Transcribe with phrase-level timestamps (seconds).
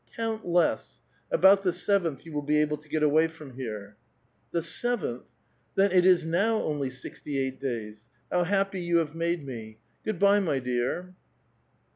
[0.11, 0.99] * Count less;
[1.29, 3.97] about the seventh you will be able to get *^^y from here."
[4.53, 5.25] •^^'The seventh?
[5.75, 8.07] Then it is now only sixty eight da^'S.
[8.31, 9.77] ^^ happy you have made me!
[10.03, 11.13] Good by, m}' dear."